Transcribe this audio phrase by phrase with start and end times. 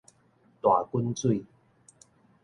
[0.61, 1.45] 大滾水